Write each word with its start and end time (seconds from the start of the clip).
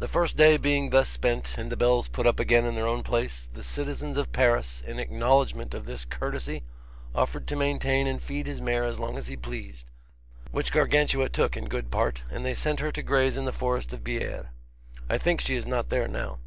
The 0.00 0.08
first 0.08 0.36
day 0.36 0.56
being 0.56 0.90
thus 0.90 1.08
spent, 1.08 1.56
and 1.56 1.70
the 1.70 1.76
bells 1.76 2.08
put 2.08 2.26
up 2.26 2.40
again 2.40 2.64
in 2.64 2.74
their 2.74 2.88
own 2.88 3.04
place, 3.04 3.48
the 3.54 3.62
citizens 3.62 4.18
of 4.18 4.32
Paris, 4.32 4.82
in 4.84 4.98
acknowledgment 4.98 5.74
of 5.74 5.84
this 5.84 6.04
courtesy, 6.04 6.64
offered 7.14 7.46
to 7.46 7.54
maintain 7.54 8.08
and 8.08 8.20
feed 8.20 8.48
his 8.48 8.60
mare 8.60 8.82
as 8.82 8.98
long 8.98 9.16
as 9.16 9.28
he 9.28 9.36
pleased, 9.36 9.88
which 10.50 10.72
Gargantua 10.72 11.28
took 11.28 11.56
in 11.56 11.66
good 11.68 11.88
part, 11.88 12.22
and 12.32 12.44
they 12.44 12.52
sent 12.54 12.80
her 12.80 12.90
to 12.90 13.02
graze 13.04 13.36
in 13.36 13.44
the 13.44 13.52
forest 13.52 13.92
of 13.92 14.02
Biere. 14.02 14.48
I 15.08 15.18
think 15.18 15.40
she 15.40 15.54
is 15.54 15.66
not 15.66 15.88
there 15.88 16.08
now. 16.08 16.40